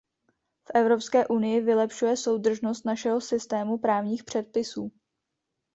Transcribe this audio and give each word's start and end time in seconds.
V 0.67 0.71
Evropské 0.75 1.27
unii 1.27 1.61
vylepšuje 1.61 2.17
soudržnost 2.17 2.85
našeho 2.85 3.21
systému 3.21 3.77
právních 3.77 4.23
předpisů. 4.23 4.91